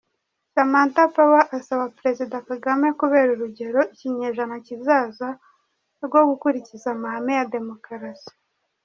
[0.53, 5.29] Samatha Power asaba Perezida Kagame kubera urugero ikinyejana kizaza
[6.05, 8.31] rwo gukurikiza amahame ya Demokarasi.